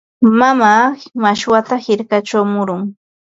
Mamaa 0.39 0.85
mashwata 1.21 1.73
hirkachaw 1.85 2.43
murun. 2.55 2.83